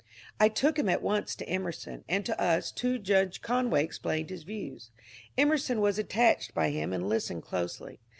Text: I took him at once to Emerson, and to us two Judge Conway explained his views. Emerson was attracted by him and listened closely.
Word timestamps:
I 0.39 0.49
took 0.49 0.79
him 0.79 0.89
at 0.89 1.03
once 1.03 1.35
to 1.35 1.47
Emerson, 1.47 2.03
and 2.09 2.25
to 2.25 2.41
us 2.41 2.71
two 2.71 2.97
Judge 2.97 3.43
Conway 3.43 3.83
explained 3.83 4.31
his 4.31 4.41
views. 4.41 4.89
Emerson 5.37 5.79
was 5.79 5.99
attracted 5.99 6.55
by 6.55 6.71
him 6.71 6.91
and 6.91 7.07
listened 7.07 7.43
closely. 7.43 7.99